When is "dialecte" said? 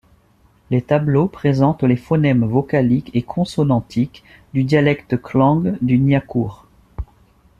4.63-5.21